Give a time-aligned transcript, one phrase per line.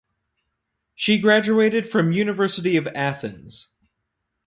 [0.95, 3.69] She graduated from University of Athens.